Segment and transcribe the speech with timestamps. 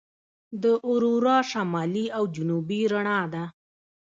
[0.63, 3.43] د اورورا شمالي او جنوبي رڼا ده.